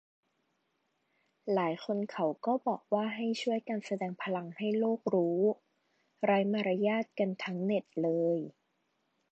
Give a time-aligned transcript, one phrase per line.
[1.53, 5.39] หลายคนเขาก็บอกว่าให้ช่วยกันแสดงพลังให้โลกรู้-
[6.25, 8.39] ไร้มารยาทกันทั้งเน็ตเลย